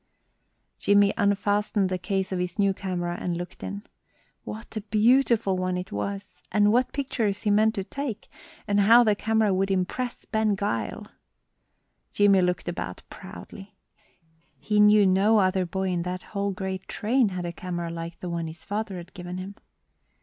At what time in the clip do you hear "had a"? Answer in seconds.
17.29-17.53